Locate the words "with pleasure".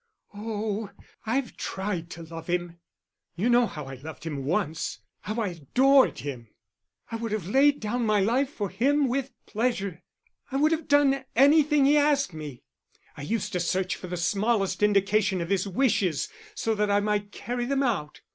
9.07-10.01